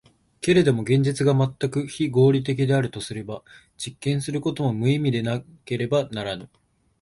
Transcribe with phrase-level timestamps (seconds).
[0.41, 3.43] けれども現実が全く非合理的であるとすれば、
[3.77, 6.49] 実験することも無意味でなければならぬ。